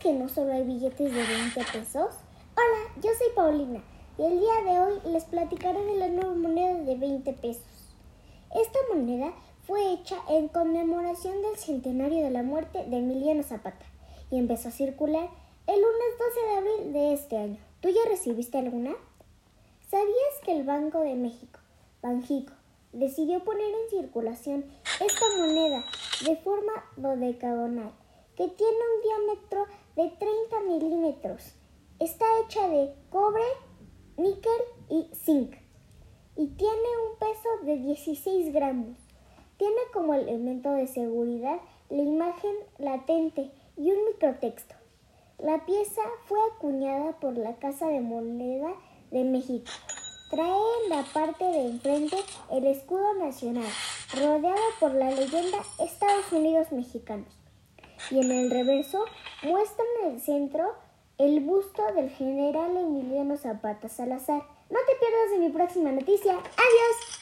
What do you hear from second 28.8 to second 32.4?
diámetro de 30 milímetros? Está